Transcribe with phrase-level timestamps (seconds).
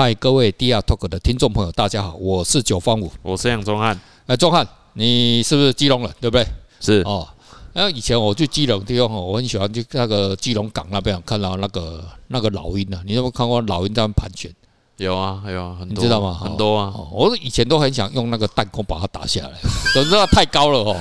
[0.00, 4.00] 嗨，各位 DR Talk 的听众朋友，大家好，我是九方五，我是杨忠汉。
[4.28, 6.46] 哎，忠汉，你是不是基隆人，对不对？
[6.78, 7.26] 是哦。
[7.72, 13.02] 那以前我去基隆地方哦，我很喜欢去那个基隆港那边看到那个那个老鹰啊。
[13.04, 14.54] 你有没有看过老鹰在那盘旋？
[14.98, 16.32] 有啊，有啊，很多，你知道吗？
[16.32, 16.94] 很多啊。
[17.10, 19.58] 我以前都很想用那个弹弓把它打下来，
[19.92, 20.96] 可是它太高了哦。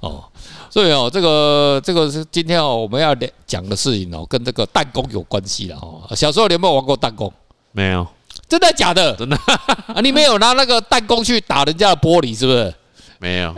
[0.00, 0.24] 哦，
[0.70, 3.14] 所以哦，这个这个是今天哦我们要
[3.46, 6.00] 讲的事情哦，跟这个弹弓有关系了哦。
[6.16, 7.30] 小时候你有没有玩过弹弓？
[7.72, 8.06] 没有。
[8.48, 9.14] 真的假的？
[9.16, 9.36] 真的
[9.92, 10.00] 啊！
[10.02, 12.72] 你没有拿那个弹弓去打人家的玻璃，是不是？
[13.20, 13.52] 没有，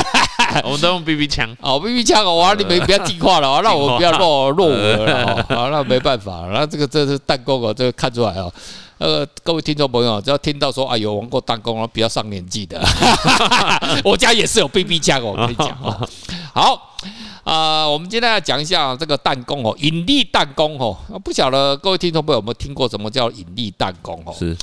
[0.64, 1.48] 我们都用 BB 枪。
[1.60, 2.54] 哦，BB 枪哦，哇！
[2.54, 5.46] 你们不要进化了， 让我不要落落伍了。
[5.48, 8.52] 好，那没办法，那这个这是弹弓哦，这个看出来哦。
[8.98, 12.82] 呃，各位听众朋友，只要听到说啊有玩过弹弓，比较上年纪的，
[14.02, 16.08] 我家也是有 BB 枪哦，我跟你讲哦。
[16.52, 16.96] 好。
[17.46, 20.98] 啊、呃，我们今天要讲一下这个弹弓哦，引力弹弓哦。
[21.22, 24.34] 不晓得各位听众朋友有没有听过什么叫引力弹弓哦？
[24.36, 24.56] 是，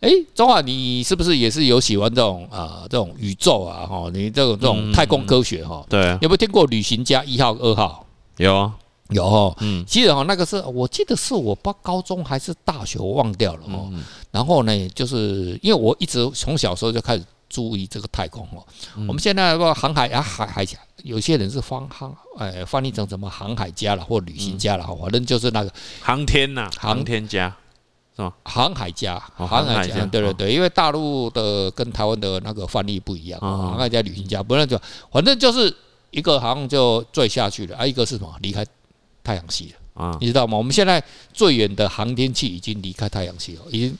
[0.00, 4.10] 哎，中华，你是不是也是有喜欢这种啊、呃、这种宇宙啊哈？
[4.12, 5.82] 你这种这种太空科学哈？
[5.88, 8.04] 对，有没有听过旅行家一号、二号？
[8.36, 8.74] 有啊，
[9.08, 9.56] 有哦。
[9.60, 13.90] 嗯，其实哈，那个是我记得是我报高中还是大学，我忘掉了哦。
[14.30, 17.24] 然后呢，就是因为我一直从小时候就开始。
[17.48, 18.66] 注意这个太空哦，
[19.08, 27.54] 我们现在说航海啊，海海峡，有些人是翻航，哎，翻译成什么航海家了，或旅行家了，反正就是那个航天呐，航天家
[28.16, 28.32] 是吧？
[28.44, 34.76] 航海家，航海家，对对对，因为大陆的跟台湾的那个翻译不一样，航海家、旅行家，不然就
[35.12, 35.74] 反正就是
[36.10, 38.34] 一个好像就坠下去了，啊，一个是什么？
[38.40, 38.66] 离开
[39.22, 40.58] 太阳系了啊，你知道吗？
[40.58, 41.02] 我们现在
[41.32, 43.96] 最远的航天器已经离开太阳系了，已经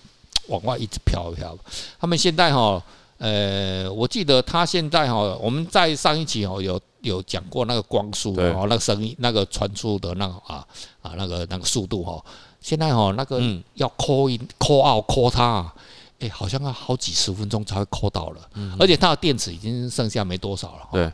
[0.49, 1.57] 往外一直飘一飘。
[2.01, 2.83] 他们现在哈。
[3.19, 10.67] 呃，我记得他现在哈，我们在上一期哦有有讲过那个光速哦，那个声音那个传出的那个啊
[11.01, 12.23] 啊那个那个速度哈，
[12.61, 13.41] 现在哈那个
[13.75, 15.73] 要 call in call out call 它，
[16.19, 18.41] 哎，好像要好几十分钟才会 call 到了，
[18.79, 20.89] 而且它的电池已经剩下没多少了。
[20.93, 21.11] 对，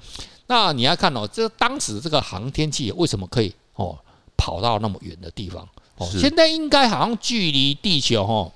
[0.48, 3.97] 那你要看哦，这当时这个航天器为什么可以哦
[4.37, 5.62] 跑到那么远的地方？
[5.98, 8.50] 哦，现在应该好像距离地球哈。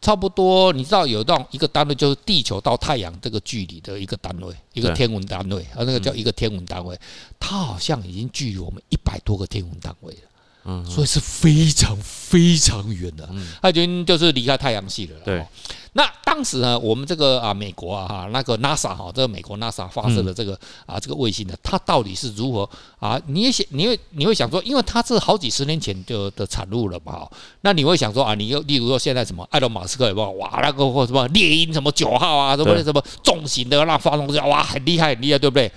[0.00, 6.98] 差不多，你知道有这样一个单位，就是地球到太阳这个距离的一个单位，一个天文单位，啊，那个叫一个天文单位，
[7.38, 10.20] 它好像已经距离我们一百多个天文单位了，
[10.64, 13.28] 嗯，所以是非常非常远的，
[13.60, 15.46] 它已经就是离开太阳系了，对。
[15.94, 23.20] 那当时呢，我们这个啊，美国啊，哈，那个 NASA 哈，这个美国 NASA 发射的这个啊，这个卫星呢，它到底是如何啊？
[23.26, 27.28] 你也想，你会你会想说，因为它是好几十年前就的产物了嘛，
[27.60, 30.30] 那你会想说啊，你又例如说现在什么，埃隆马斯克有没有？
[30.32, 35.70] 哇，那个或什么猎鹰什么九号啊，什么什么重型的那发动机，哇，很厉害很厉害，对不对？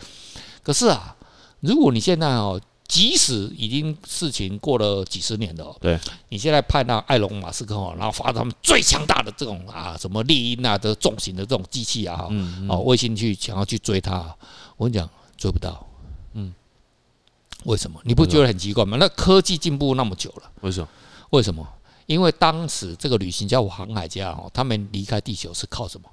[0.64, 1.14] 可是啊，
[1.59, 2.59] 如果你现在哦。
[2.88, 12.29] 即使已经事情过了几十年了，对，你现在派那埃隆马斯克哦，然后发他们最强大的这种啊，什么猎鹰啊的重型的这种机器啊，哈，
[12.69, 14.35] 哦，卫星去想要去追它，
[14.78, 15.84] 我跟你讲追不到，
[16.34, 16.53] 嗯，
[17.63, 18.00] 为什么？
[18.03, 18.97] 你不觉得很奇怪吗？
[19.00, 20.88] 那科技进步那么久了，为什么？
[21.31, 21.67] 为什么？
[22.06, 26.07] 因为当时这个旅行家或航海家哦，他们离开地球是靠什么？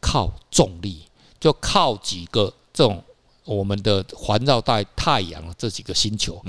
[0.00, 1.04] 靠重力，
[1.38, 3.04] 就靠几个这种。
[3.48, 6.40] 我们的环绕在太阳这几个星球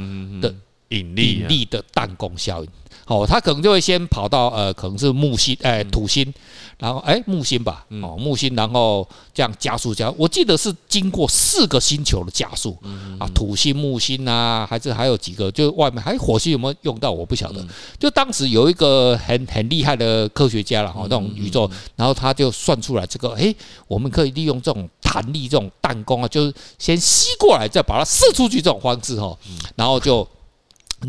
[0.41, 0.53] 的
[0.89, 2.69] 引力引力的弹弓效应，
[3.05, 6.33] 哦，它可能就会先跑到呃，可能是木星，哎，土星，
[6.79, 12.75] 然后哎，木星吧，哦，木星，然后这样加速加，我记得是经过四个星球的加速，
[13.19, 17.63] 啊，土星、木星啊，还是还有几个，就外面还火星有没有用到，我不晓得。
[17.99, 23.53] 就当时有一个很很厉害的科学家了，哈，那种宇宙，然后他就算出来这个，哎，
[23.87, 24.89] 我们可以利用这种。
[25.11, 29.35] 弹力这种弹弓啊，就是先吸过来，再把它射出去这种方式哈，
[29.75, 30.27] 然后就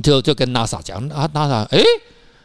[0.02, 1.78] 就就跟 NASA 讲啊，NASA，哎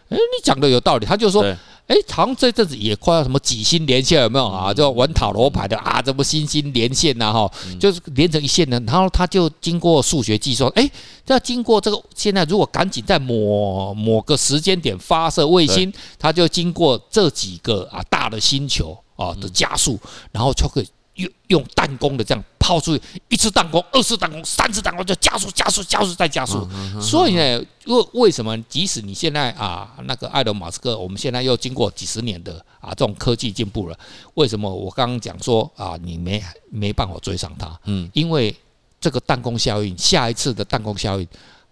[0.09, 1.41] 哎，你讲的有道理，他就说，
[1.87, 4.45] 哎，好像这阵子也快要什么几星连线有没有？
[4.45, 4.73] 啊？
[4.73, 7.49] 就玩塔罗牌的啊，怎么星星连线呐哈，
[7.79, 10.89] 就是连成一线的，然后他就经过数学计算，哎，
[11.27, 19.97] 要经过这个现在如果赶紧在某某个时间点发射卫星，他就经过这几个啊大的星球啊的加速，
[20.33, 20.87] 然后就可以。
[21.15, 26.67] 用用弹弓的这样抛出去，一次弹弓、二次弹弓、三次弹弓就加速、加速、加速再加速。
[27.01, 33.97] 所以呢，为为什么即使你现在啊，那个埃隆马斯克，我们现在又经过几十年的啊这种科技进步了，
[34.33, 37.79] 为什么我刚刚讲说啊，你没没办法追上他？
[37.85, 38.55] 嗯，因为
[38.99, 41.27] 这个弹弓效应，下一次的弹弓效应。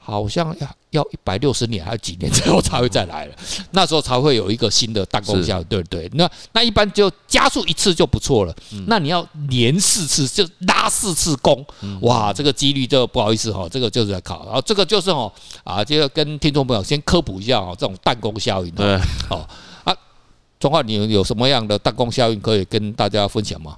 [0.05, 3.35] 好像要要一百六十年还有几年之后才会再来了，
[3.71, 6.09] 那时候才会有一个新的弹弓效应，对不对？
[6.15, 8.53] 那那一般就加速一次就不错了，
[8.87, 11.65] 那你要连四次就拉四次弓，
[12.01, 15.31] 哇，这个几率就不好意思哈，这个就是在考，然后这个就是哦
[15.63, 18.95] 啊，这个跟听众朋友先科普一下哦，这种弹弓效应，对，
[19.29, 19.47] 哦
[19.85, 19.95] 啊，
[20.59, 23.77] 中华你有什么样的弹弓效应可以跟大家分享吗？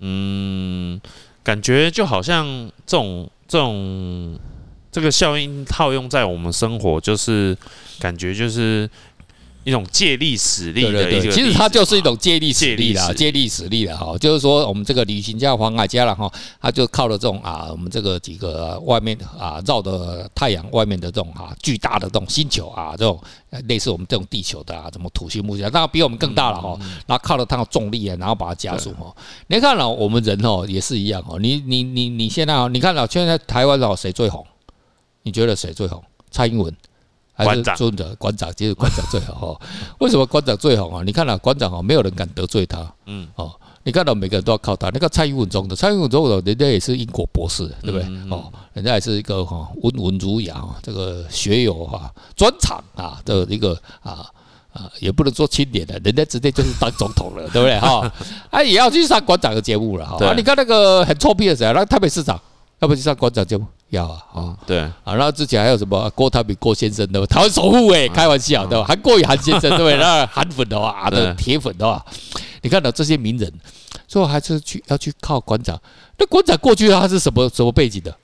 [0.00, 1.00] 嗯，
[1.42, 2.46] 感觉就好像
[2.86, 4.38] 这种这种
[4.96, 7.54] 这个效应套用在我们生活，就是
[8.00, 8.88] 感觉就是。
[9.66, 23.20] 一种借力使力的一个，其实它就是一种借力使力啦，借力使力的哈，就是说我们这个旅行家黄海嘉了哈，他就靠了这种啊，我们这个几个外面啊绕的太阳外面的这种啊巨大的这种星球啊，这种
[23.66, 26.78] 类似我们这种地球的啊，什么土星、木星，当然比我们更大了哈，
[27.08, 29.12] 然后靠了它的重力啊，然后把它加速哈。
[29.48, 34.46] 你看了我们人哦也是一样哦，你你你你现在哦，你看了现在台湾哦谁最红？
[35.26, 36.00] 你觉得谁最红？
[36.30, 36.72] 蔡英文。
[37.38, 39.60] 还是尊的馆长，其实馆长最好哈。
[40.00, 41.02] 为什么馆长最好啊？
[41.04, 42.90] 你看了馆长哦，没有人敢得罪他。
[43.04, 43.52] 嗯哦，
[43.84, 44.88] 你看到每个人都要靠他。
[44.88, 48.08] 那个蔡英文总统，蔡英文总统人家也是英国博士，对不对？
[48.30, 54.24] 哦，人家也是一个哈温文儒雅，这个学有哈专长啊的一个啊
[54.72, 57.76] 啊，也不能说清廉的，人家直接就是当总统了，对不对？
[57.84, 58.10] 哈，
[58.48, 60.16] 啊也要去上馆长的节目了哈。
[60.24, 61.70] 啊，你看那个很臭屁的谁？
[61.74, 62.40] 那台北市长
[62.78, 63.66] 要不去上馆长节目？
[63.90, 64.56] 要啊，哦。
[64.66, 64.80] 对。
[64.80, 68.84] 啊，然后之前还有什么郭台铭郭先生的台湾首富哎，开玩笑对吧？
[68.86, 69.96] 韩国瑜韩先生 对不对？
[69.98, 72.04] 那韩粉的话，的铁粉的话，
[72.62, 73.52] 你看到这些名人，
[74.08, 75.80] 最后还是去要去靠馆长。
[76.18, 78.14] 那馆长过去他是什么什么背景的？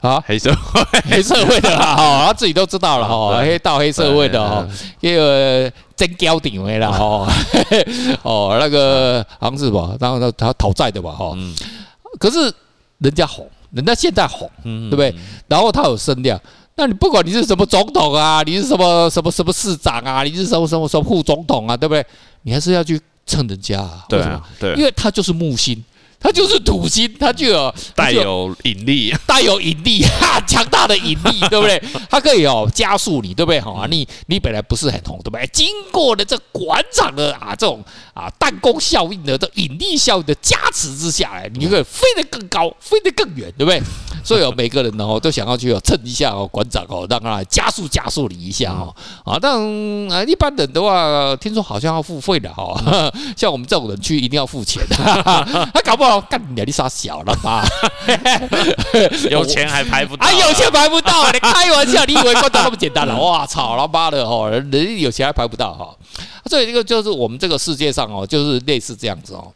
[0.00, 0.82] 啊，黑社会。
[1.10, 4.66] 黑社会的啦哈， 他自己都知道了哈，黑道黑社会的哈，
[5.00, 7.26] 一个真交顶位了哈，
[8.22, 11.34] 哦那个好像是吧，然后他他讨债的吧哈，
[12.20, 12.52] 可是。
[12.98, 15.14] 人家红，人家现在红，对不对？
[15.48, 16.40] 然后他有声量，
[16.76, 22.04] 那你不管你是什么总统啊，你是什么什么什么市长啊，你是什么什么什么副总统啊，对不对？
[22.42, 24.42] 你还是要去蹭人家啊，为什么？
[24.58, 25.82] 对，因为他就是木星。
[26.20, 31.80] 它就是土星，它就有带有引力，带有引力， 哈，强大的引力， 对不对？
[32.10, 33.60] 它可以哦加速你，对不对？
[33.60, 35.46] 好，你你本来不是很红，对不对？
[35.52, 37.82] 经过了这馆长的啊这种
[38.12, 43.80] 啊弹弓效应的这引力效应的加持之下，来，你可以飞得更高，飞得更远，对不对？
[44.24, 48.92] 所以哦，每个人哦都想要去哦蹭一下哦馆长哦，让他加速加速你一下哦
[49.24, 49.52] 啊，但
[50.10, 52.74] 啊一般人的话，听说好像要付费的哈，
[53.36, 54.96] 像我们这种人去一定要付钱的，
[55.72, 56.05] 他搞不好。
[56.22, 57.64] 干你你傻小了吧？
[59.30, 60.26] 有钱还排不到？
[60.26, 61.28] 啊，有钱排不到？
[61.32, 62.04] 你开玩笑？
[62.04, 63.16] 你以为观众那么简单了？
[63.16, 65.94] 哇操，他妈的哦，人有钱还排不到哈？
[66.46, 69.52] 所以这个就是我们这个世界上哦，就是类似这样子哦。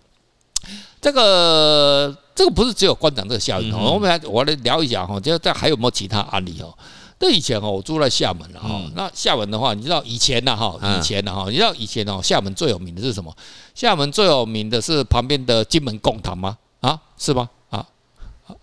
[1.01, 6.75] 这个这个不是只有官长这个效应哦，我们来我来聊一下哈，就这还有没有其他案例哦？
[7.23, 8.83] 那以前哦，我住在厦门了哈。
[8.97, 13.31] 那厦门的话，你知道以前呢哈，以前呢哈，你知道以前哦，厦门最有名的是什么？
[13.75, 16.57] 厦门最有名的是旁边的金门贡糖吗？
[16.81, 17.49] 啊，是吗？
[17.69, 17.87] 啊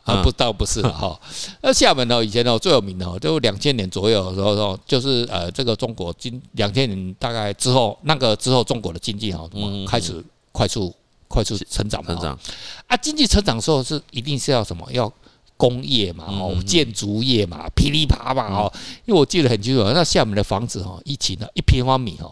[0.04, 1.18] 啊，不，倒不是哈。
[1.62, 9.48] 那厦门呢，以前呢最有名的哦，就两千年左右的时候，就是呃，这个中国经两千年大概之后，那个之后中国的经济哈，
[9.88, 10.92] 开始快速
[11.27, 12.12] 快速成长嘛。
[12.13, 12.39] 成长
[12.88, 14.92] 啊，经济成长的时候是一定是要什么？
[14.92, 15.12] 要
[15.57, 18.71] 工业嘛，哦，建筑业嘛，噼里啪啦哦。
[19.06, 22.31] 因为我记得很清楚，那厦门的房子哈，一起呢一平方米哈。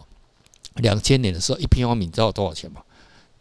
[0.76, 2.80] 两千年的时候，一平方米知道多少钱吗？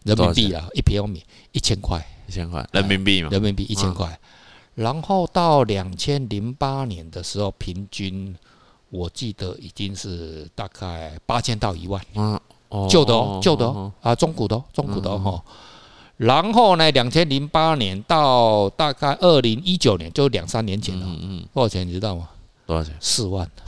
[0.03, 4.19] 人民币啊，一平方米一千块，一千块人民币嘛，人民币一千块。
[4.75, 8.35] 然后到两千零八年的时候，平均
[8.89, 12.01] 我记得已经是大概八千到一万。
[12.13, 12.39] 嗯，
[12.89, 15.43] 旧的哦，旧的哦，啊，中古的，中古的哈。
[16.17, 21.05] 然后呢，两千零八年到大概二零一九年，就两三年前了。
[21.05, 22.29] 嗯嗯，多少钱你知道吗？
[22.65, 22.95] 多少钱？
[22.99, 23.49] 四万。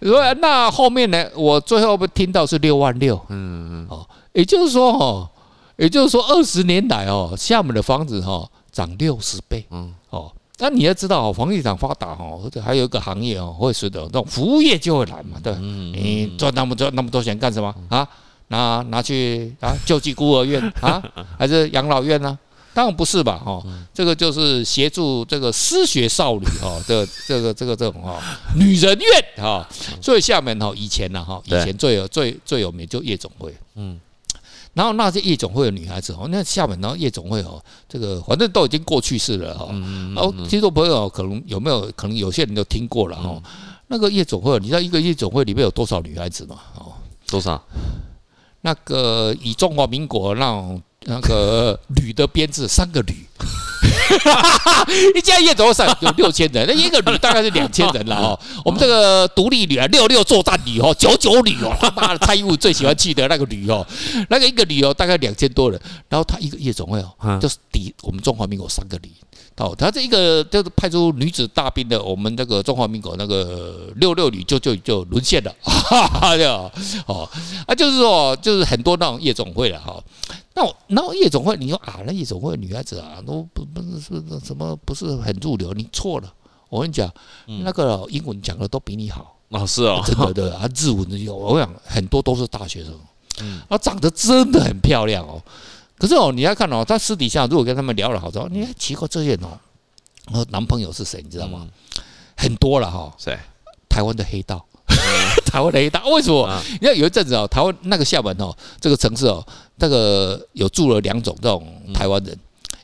[0.00, 1.28] 所以那后面呢？
[1.34, 3.16] 我最后不听到是六万六。
[3.28, 5.28] 嗯嗯哦，也就是说哦，
[5.76, 9.64] 也就是说二十年来哦，厦门的房子哈涨六十倍。
[9.70, 15.58] 嗯哦，那你要知道哦，房地产发达哦，还有一个行业哦，会随着那种服务业就会来嘛，对吧？
[15.58, 18.08] 你赚那么赚那么多钱干什么啊？
[18.48, 21.02] 拿拿去啊救济孤儿院啊，
[21.38, 22.38] 还是养老院呢？
[22.74, 23.60] 当然不是吧，哈，
[23.92, 28.22] 这个就是协助这个失学少女哈的这个这个这种哈
[28.54, 29.66] 女人院哈，
[30.00, 33.98] 所以厦门哈以前呢哈以前最有最最有名就夜总会，嗯，
[34.74, 39.66] 然后那些夜总会的女孩子哦，那厦门然后夜总会哦，这个反正都已经过去式了哈，
[40.14, 43.42] 然后听众朋友可能有没有可能有些人都听过了哈，
[43.88, 46.60] 那个夜总会，你知道一个夜总会里面有多少女孩子吗？
[46.76, 46.92] 哦，
[47.26, 47.60] 多少？
[48.68, 50.78] 那个以中华民国让。
[51.10, 53.14] 那个铝的编制，三个铝，
[55.14, 58.40] 一家夜总会上有六千人，那一个旅大概是两千人了 哦。
[58.64, 63.86] 我们这个独立旅啊，六六作战旅哦，九九旅哦， 他妈的蔡英文最喜欢去的那个旅哦，
[64.28, 69.10] 那个一个旅哦大概两千多人，然后他一个夜总会哦，就是抵我们中华民国三个旅。
[69.58, 76.36] 哦，他这一个就是派出女子大兵的，我们那个中华民国那个六六旅就就就沦陷了，哈哈，
[77.06, 77.28] 哦，
[77.66, 80.00] 啊，就是说，就是很多那种夜总会了哈。
[80.54, 86.32] 那那夜总会，你说啊，那夜总会女孩子啊，都不不是是什么不是很入流，你错了。
[86.70, 87.12] 我跟你讲，
[87.62, 92.94] 那个英文讲的都比你好啊，是啊，真的的啊，日文的有，我讲很多都是大学生，
[93.42, 95.42] 嗯，啊，长得真的很漂亮哦。
[95.98, 99.58] 可是哦，你要看哦，他私底下如果跟他们聊了好之后，你还奇怪这些人哦，
[100.32, 101.20] 我男朋友是谁？
[101.22, 101.66] 你知道吗？
[101.66, 102.02] 嗯、
[102.36, 103.12] 很多了哈。
[103.18, 103.38] 谁？
[103.88, 104.96] 台湾的黑道，嗯、
[105.44, 106.46] 台湾的黑道为什么？
[106.46, 109.44] 嗯、你看有一阵子哦，台湾那个厦门哦，这个城市哦，
[109.76, 112.40] 那个有住了两种这种台湾人，嗯、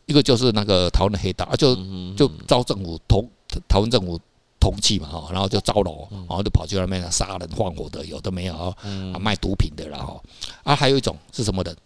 [0.07, 1.75] 一个就是那个台湾的黑道啊，就
[2.17, 3.29] 就遭政府同
[3.69, 4.19] 台湾政府
[4.61, 8.75] 通缉嘛哈，然后就招楼，然后就跑去那边杀人放火的，有的没有啊，
[9.21, 10.23] 卖毒品的然后
[10.63, 11.77] 啊，还有一种是什么人？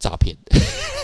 [0.00, 0.36] 诈骗，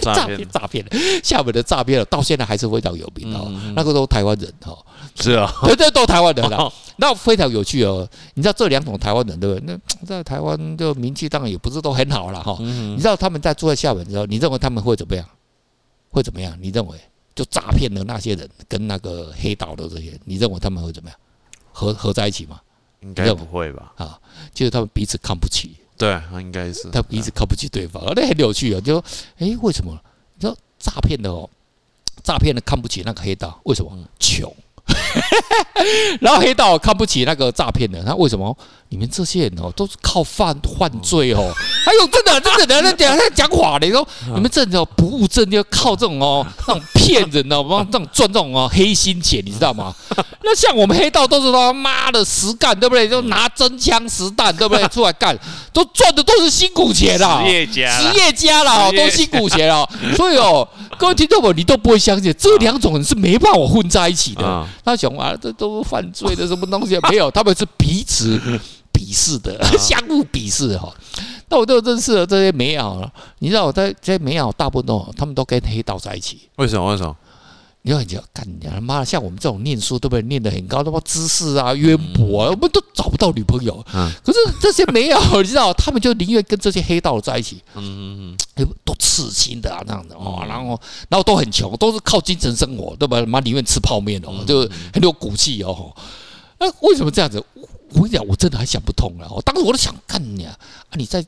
[0.02, 0.84] 诈骗，诈骗！
[1.22, 3.50] 厦门的诈骗到现在还是非常有名哦。
[3.74, 4.76] 那个都台湾人哈，
[5.14, 6.72] 是啊， 对对，都台湾人的。
[6.96, 8.06] 那非常有趣哦。
[8.34, 9.78] 你知道这两种台湾人对不对？
[9.78, 12.56] 那在台湾的名气当然也不是都很好了哈。
[12.60, 15.24] 你知道他们在住在厦门的时候，你认为他们会怎么样？
[16.10, 16.56] 会怎么样？
[16.60, 16.98] 你认为
[17.34, 21.18] 就诈骗的那些人跟那个黑道的这些，你认为他们会怎么样？
[21.72, 22.60] 合合在一起吗？
[23.00, 23.92] 应该不会吧？
[23.96, 24.20] 啊，
[24.52, 25.76] 就是他们彼此看不起。
[25.96, 28.80] 对，他应该是他彼此看不起对方，那很有趣啊！
[28.80, 29.04] 就说，
[29.38, 29.98] 哎，为什么？
[30.34, 31.48] 你说诈骗的哦，
[32.22, 33.96] 诈骗的看不起那个黑道，为什么？
[34.18, 34.54] 穷。
[36.20, 38.56] 然后黑道看不起那个诈骗的，他为什么？
[38.92, 41.52] 你们这些人哦，都是靠犯犯罪哦。
[41.84, 49.94] 还有真的真的，那讲那讲话的，说你们这种不务正业，靠这种哦，那种骗人的， 帮这种赚这种哦黑心钱，你知道吗？
[50.42, 53.08] 那像我们黑道都是他妈的实干，对不对？
[53.08, 54.82] 就拿真枪实弹，对不对？
[54.90, 55.38] 出来干，
[55.72, 59.88] 都赚的都是辛苦钱啦，实业家，实业家啦，都辛苦钱哦。
[60.16, 64.66] 所以哦，各位听众们，你都不会相信，这两种人是没办法混在一起的。
[64.84, 66.98] 他讲啊，这都是犯罪的什么东西？
[67.10, 68.38] 没有，他们是彼此。
[68.92, 70.92] 鄙视的，相互鄙视哈。
[71.48, 76.48] 那我都认识了这些美好，你知道我在这些美好大部分都，他们都跟黑道在一起。
[76.56, 76.90] 为什么？
[76.90, 77.16] 为什么？
[77.82, 80.22] 你说你要干你他妈的，像我们这种念书对不对？
[80.22, 83.84] 念得很高，他妈知识啊渊博啊，我们都找不到女朋友。
[83.94, 84.10] 嗯。
[84.22, 87.62] 可是这些没有，你知道，他们就宁愿跟这些黑道在一起。
[87.74, 88.68] 嗯嗯嗯。
[88.84, 93.24] 都刺青的啊，这样子哦，然后然后都很穷，都是靠精神生活，对吧？
[93.26, 94.60] 妈宁愿吃泡面哦，就
[94.92, 95.94] 很有骨气哦。
[96.58, 97.42] 那为什么这样子？
[97.92, 99.26] 我跟你讲，我真的还想不通了。
[99.30, 100.54] 我当时我都想干你啊！
[100.90, 101.24] 啊，你在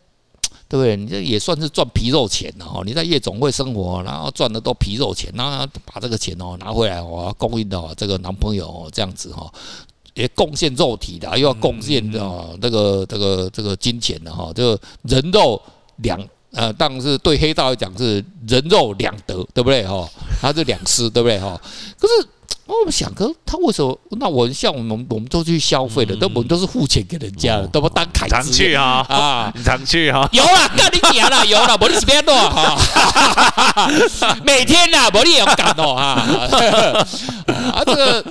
[0.73, 0.97] 对不对？
[0.97, 2.81] 你这也算是赚皮肉钱了哈。
[2.83, 9.53] 你在夜总会生活，然后赚的都皮肉钱，然后把这个钱哦拿回来哦，供应到这个男朋友这样子哈，
[10.15, 14.71] 也贡献肉体的，又要贡献哦这个这个这个金钱的哈，就
[15.03, 15.61] 人肉
[15.97, 16.19] 两
[16.53, 20.09] 呃，当然是对黑道来讲是人肉两得，对不对哈？
[20.41, 21.61] 他是两失，对不对哈？
[21.99, 22.27] 可是。
[22.67, 23.99] 我们想，哥他为什么？
[24.13, 28.35] 那我像我们，我们都去消费的，都我们都是付钱给人家的，都不当凯子。
[28.35, 30.29] 常去啊啊，常去哈。
[30.33, 32.79] 有了，跟你娘了， 有了，我你是别多哈。
[34.43, 36.23] 每天呐，我你也要干哦哈。
[37.75, 38.25] 啊，这个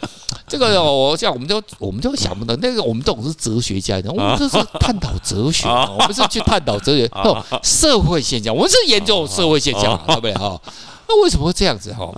[0.48, 7.10] 这个，我像我们就我们就想不到，那个我们这种是哲学家，我们这是探讨哲学，我们是去探讨哲学，
[7.62, 10.60] 社会现象，我们是研究社会现象，对不对哈？
[11.08, 12.10] 那为什么会这样子哈？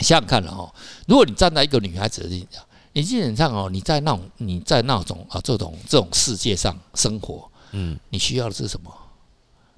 [0.00, 0.72] 想想看了哈，
[1.06, 8.90] 如果你站在一个女孩子的立场，你基本上哦，你在那种你在那种啊这种这种世界上生活，嗯，你需要的是什么？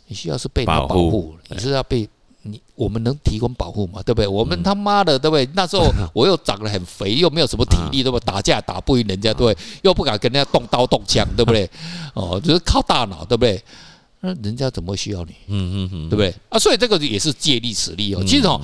[0.07, 2.09] 你需要是被保护，你是要被
[2.43, 4.01] 你我们能提供保护吗？
[4.07, 4.27] 对不对？
[4.27, 5.47] 我们他妈的对不对？
[5.55, 8.25] 那时候 我又长得很肥，又没有什么体力，对不对？
[8.25, 9.67] 打架打不赢人家，对不对？
[9.83, 11.69] 又不敢跟人家动刀动枪，对不对？
[12.15, 13.63] 哦，就是靠大脑，对不对？
[14.21, 15.33] 那人家怎么会需要你？
[15.47, 16.35] 嗯嗯嗯，对不对？
[16.49, 18.23] 啊，所以这个也是借力使力哦。
[18.27, 18.61] 其实哦。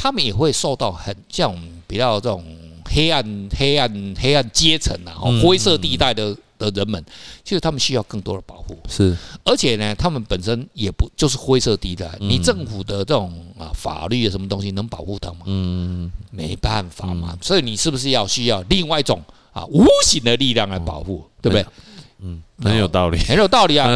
[0.00, 1.52] 他们也会受到很像
[1.88, 2.44] 比较这种
[2.84, 7.04] 黑暗、黑暗、黑暗阶层啊，灰色地带的的人们，
[7.42, 8.78] 其实他们需要更多的保护。
[8.88, 12.08] 是，而且呢，他们本身也不就是灰色地带。
[12.20, 15.38] 你政府的这种啊法律啊什么东西能保护他吗？
[15.46, 17.36] 嗯，没办法嘛。
[17.42, 19.20] 所以你是不是要需要另外一种
[19.52, 21.66] 啊无形的力量来保护，对不对？
[22.20, 23.88] 嗯，很有道理，很有道理啊！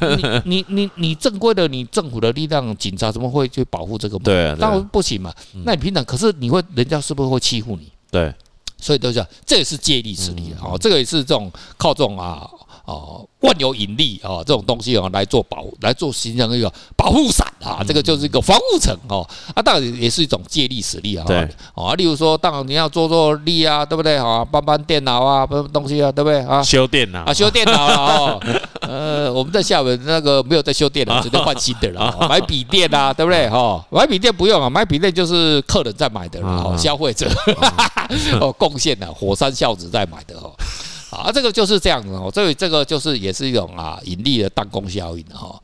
[0.44, 4.18] 你你你你正规的，你政府的力量，警察怎么会去保护这个？
[4.18, 5.32] 对啊，当然不行嘛。
[5.64, 7.90] 那你平常可是你会，人家是不是会欺负你？
[8.10, 8.34] 对，
[8.76, 10.76] 所以都是这也是借力使力啊！
[10.78, 12.48] 这个也是这种靠这种啊
[12.90, 19.24] 哦，万有引力啊，这种东西啊，来做保，来做形成一个保护伞啊，这个就是一个防护层哦。
[19.54, 21.24] 啊，当然也是一种借力使力啊。
[21.26, 21.48] 对。
[21.74, 24.16] 啊，例如说，当然你要做做力啊，对不对？
[24.16, 26.40] 啊，搬搬电脑啊，搬东西啊，对不对？
[26.40, 28.40] 啊，修电脑啊，修电脑了哦。
[28.82, 32.26] 呃，我们在厦门那个没有在修电脑， 直接换新的了。
[32.28, 33.48] 买笔电啊，对不对？
[33.48, 37.30] 哈， 买笔电不用啊，买笔电就是客人在买的了，消费者
[38.40, 40.52] 哦贡献的火山孝子在买的哦。
[41.10, 45.60] 啊，这个就是这样子哦，这这个就是也是一种啊引力的弹弓效应哈。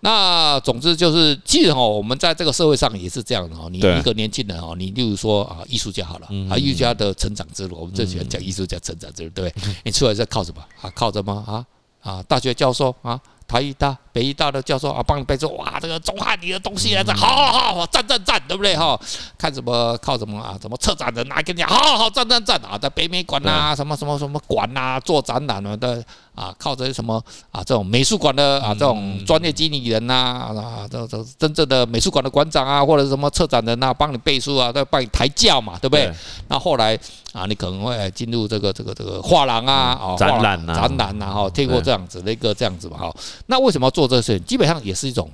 [0.00, 3.68] 那总之就是，其实哦，我们在这个社会上也是这样的哦。
[3.68, 9.70] 你一个年轻人哦，你例如说啊，艺术家好了啊，艺术家的成长之路，我们最喜欢讲艺术家成长之路，对不对？
[9.84, 10.90] 你出来是靠什么啊？
[10.94, 11.66] 靠什么啊？
[12.00, 13.20] 啊，大学教授啊。
[13.48, 19.00] 台艺大、北艺大的教授啊，帮你背书，哇，这个钟汉你的东西来着，好好好，赞赞赞，对不对哈？
[19.38, 20.54] 看什么靠什么啊？
[20.60, 27.14] 什么策展人啊，跟你讲，好好好，赞赞赞啊，在北美馆呐，什么什么什么馆呐，做展览啊的啊，靠着什么
[27.50, 27.64] 啊？
[27.64, 36.12] 这种美术馆的啊，这种专业经理人呐啊，这这真正的美术馆的馆长啊，或者什么策展人呐，帮你背书啊，再帮你抬轿嘛，对不对？
[36.48, 36.98] 那后来。
[37.34, 43.14] 啊，你可能会进入这个这个这个画廊啊，哦，展览啊，展览啊，哈，听过这样子的一个这样子嘛，哈。
[43.46, 44.38] 那为什么要做这些？
[44.40, 45.30] 基本上也是一种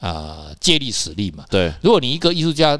[0.00, 1.44] 啊借力使力嘛。
[1.50, 2.78] 对，如果你一个艺术家，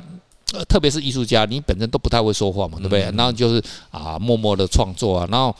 [0.52, 3.02] 呃，特别是艺术家，你本身都不太会说话嘛，对不对？
[3.16, 5.54] 然后就是啊，默默的创作啊，然后。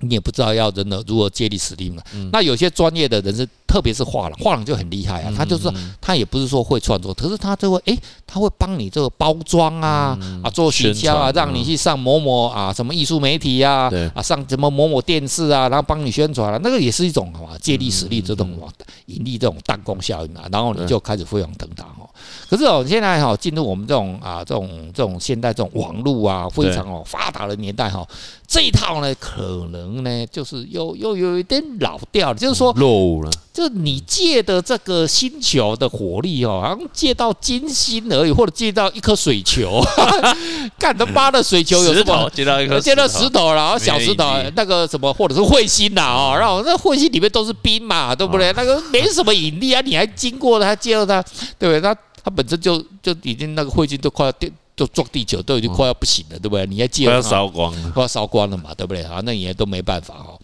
[0.00, 2.02] 你也不知道要人的如何借力使力嘛？
[2.32, 5.32] 那有些专业的人是，特别是画廊，画廊就很厉害啊。
[5.36, 18.58] 他就是他也不是说会创作，可是他就会诶，他会帮你这个包装啊啊，做行销啊，让你去上某某啊什么艺术媒体呀啊，上什么某某电视啊，然后帮你宣传啊，那个也是一种啊借力使力这种
[19.06, 22.05] 引力这种弹弓效应啊，然后你就开始飞黄腾达哦。
[22.48, 28.06] 可是哦，现在哈进入我们这种啊这种这种现代这种网络啊非常哦发达的年代哈。
[28.48, 39.82] 这一套呢，可能呢，就是又又有一点老掉了，就是说，了，就你借的这个星球的火力哦，好像借到金星而已，或者借到一颗水球，
[40.78, 42.30] 干他妈的水球有什么？
[42.32, 44.24] 借到一颗，借到石头，然后小石头
[44.54, 48.52] 那个什么，或者是彗星呐啊，然后那彗星里面都是冰嘛，对不对？
[48.52, 51.20] 那个没什么引力啊，你还经过它，借到它，
[51.58, 51.80] 对不对？
[51.80, 56.66] 它它本身就就已经那个彗星都快要掉，就撞地球都已经快要不行了，对不对？
[56.66, 57.04] 你还借？
[57.04, 59.04] 快要烧光了，快要烧光了嘛，对不对？
[59.04, 60.36] 啊，那也都没办法哈。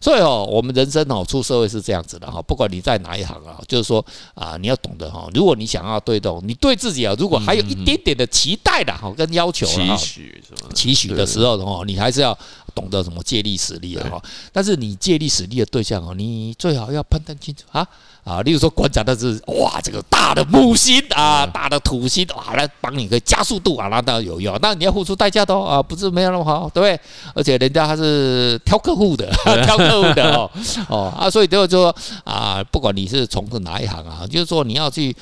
[0.00, 2.40] 所以哦，我们人生哦，出社会是这样子的哈。
[2.40, 4.02] 不管你在哪一行啊，就是说
[4.34, 5.28] 啊，你要懂得哈。
[5.34, 10.42] 如果你想要对动，你对自己啊，如果还有一点点的期待的哈，跟要求啊，期许？
[10.74, 12.36] 期许的时候的话，你还是要
[12.74, 14.20] 懂得什么借力使力的哈。
[14.52, 17.86] 但是你借力使力的对象哦，你最好要判断清楚啊。
[18.24, 27.00] 啊，例如说观察的是哇，这个大的木星啊，大的土星啊，来帮你个加速度啊，那当然有用，那你要付出代价的哦，啊，不是没有那么好，对不对？
[27.36, 29.30] 而且人家还是挑客户的，
[29.64, 30.50] 挑客户的哦，
[30.88, 35.16] 哦啊，所以就是说啊，不管你是从事哪一行啊，就是说你要去。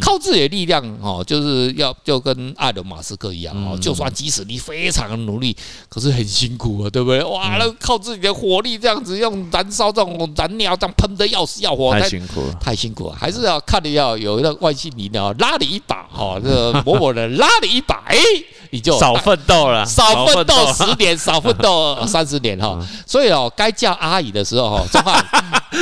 [0.00, 5.56] 靠自己的力量哦，就是要就跟埃隆·马斯克一样哦，就算即使你非常的努力，
[5.88, 7.22] 可是很辛苦啊，对不对？
[7.22, 18.16] 哇，那靠自己的火力这样子用燃烧这种燃料这样喷的要死要活，太辛苦了，太辛苦了，还是要看你要有一个外星力量拉你一把哈，这个 某某人拉你一把，哎，
[18.70, 22.76] 你就少奋斗了，少奋斗十年，少奋斗 三十年哈。
[23.06, 25.24] 所以哦，该叫阿姨的时候哈，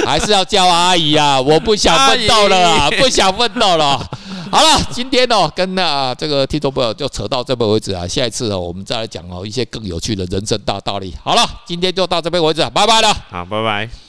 [0.05, 3.94] 还是要叫阿姨啊，我不想奋斗了， 不想奋斗了。
[3.97, 8.07] 好了，今天哦，跟那这个听众朋友就扯到这边为止啊。
[8.07, 11.15] 下一次哦，我们再来讲哦一些更有趣的人生大道理。
[11.23, 13.13] 好了，今天就到这边为止，拜拜了。
[13.31, 14.04] 好，拜拜。